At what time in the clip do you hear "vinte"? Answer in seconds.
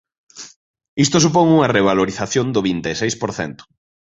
2.69-2.87